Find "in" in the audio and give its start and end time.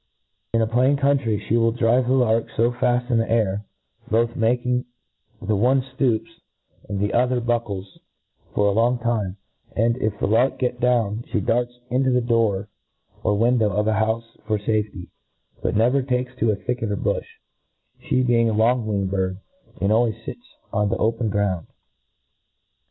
0.55-0.63, 3.07-3.19